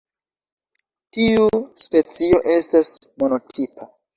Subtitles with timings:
[1.17, 1.45] Tiu
[1.85, 2.93] specio estas
[3.25, 3.93] monotipa.